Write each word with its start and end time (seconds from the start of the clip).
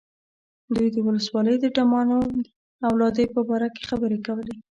دوی 0.75 0.87
د 0.95 0.97
ولسوالۍ 1.07 1.55
د 1.59 1.65
ډمانو 1.75 2.17
د 2.79 2.81
اولادې 2.91 3.25
په 3.33 3.41
باره 3.47 3.67
کې 3.75 3.83
خبرې 3.89 4.17
کولې. 4.25 4.55